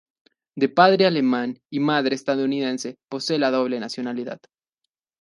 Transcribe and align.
De 0.55 0.67
padre 0.67 1.05
alemán 1.05 1.59
y 1.69 1.79
madre 1.79 2.15
estadounidense, 2.15 2.97
posee 3.07 3.37
la 3.37 3.51
doble 3.51 3.79
nacionalidad. 3.79 4.39